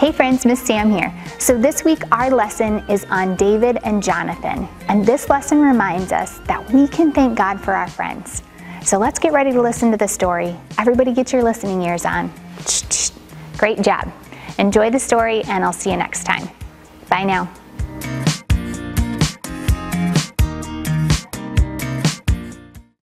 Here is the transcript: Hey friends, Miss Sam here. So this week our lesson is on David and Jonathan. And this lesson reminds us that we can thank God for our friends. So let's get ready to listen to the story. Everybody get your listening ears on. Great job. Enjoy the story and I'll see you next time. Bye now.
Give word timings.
Hey 0.00 0.12
friends, 0.12 0.46
Miss 0.46 0.62
Sam 0.62 0.90
here. 0.90 1.12
So 1.38 1.58
this 1.58 1.84
week 1.84 2.00
our 2.10 2.30
lesson 2.30 2.78
is 2.88 3.04
on 3.10 3.36
David 3.36 3.76
and 3.84 4.02
Jonathan. 4.02 4.66
And 4.88 5.04
this 5.04 5.28
lesson 5.28 5.60
reminds 5.60 6.10
us 6.10 6.38
that 6.46 6.66
we 6.72 6.88
can 6.88 7.12
thank 7.12 7.36
God 7.36 7.60
for 7.60 7.74
our 7.74 7.86
friends. 7.86 8.42
So 8.82 8.96
let's 8.96 9.18
get 9.18 9.34
ready 9.34 9.52
to 9.52 9.60
listen 9.60 9.90
to 9.90 9.98
the 9.98 10.08
story. 10.08 10.56
Everybody 10.78 11.12
get 11.12 11.34
your 11.34 11.42
listening 11.42 11.82
ears 11.82 12.06
on. 12.06 12.32
Great 13.58 13.82
job. 13.82 14.10
Enjoy 14.56 14.88
the 14.88 14.98
story 14.98 15.44
and 15.44 15.62
I'll 15.62 15.70
see 15.74 15.90
you 15.90 15.98
next 15.98 16.24
time. 16.24 16.48
Bye 17.10 17.24
now. 17.24 17.52